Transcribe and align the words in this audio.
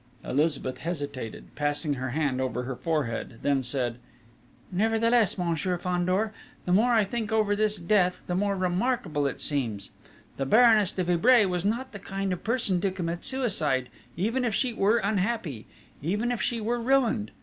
Elizabeth 0.25 0.79
hesitated, 0.79 1.53
passed 1.53 1.85
her 1.85 2.09
hand 2.09 2.41
over 2.41 2.63
her 2.63 2.75
forehead, 2.75 3.37
then 3.43 3.61
said: 3.61 3.99
"Nevertheless, 4.71 5.37
Monsieur 5.37 5.77
Fandor, 5.77 6.33
the 6.65 6.73
more 6.73 6.93
I 6.93 7.03
think 7.03 7.31
over 7.31 7.55
this 7.55 7.75
death, 7.75 8.23
the 8.25 8.33
more 8.33 8.55
remarkable 8.55 9.27
it 9.27 9.41
seems. 9.41 9.91
The 10.37 10.45
Baroness 10.47 10.91
de 10.91 11.03
Vibray 11.03 11.45
was 11.45 11.63
not 11.63 11.91
the 11.91 11.99
kind 11.99 12.33
of 12.33 12.43
person 12.43 12.81
to 12.81 12.89
commit 12.89 13.23
suicide, 13.23 13.89
even 14.17 14.43
if 14.43 14.55
she 14.55 14.73
were 14.73 14.97
unhappy, 14.97 15.67
even 16.01 16.31
if 16.31 16.41
she 16.41 16.59
were 16.59 16.79
ruined. 16.81 17.29